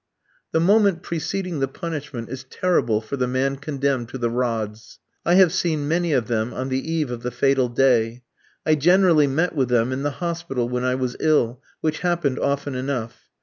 [0.51, 4.97] The moment preceding the punishment is terrible for the man condemned to the rods.
[5.23, 8.23] I have seen many of them on the eve of the fatal day.
[8.65, 12.73] I generally met with them in the hospital when I was ill, which happened often
[12.73, 13.29] enough.